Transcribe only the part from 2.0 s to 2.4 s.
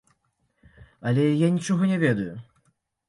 ведаю.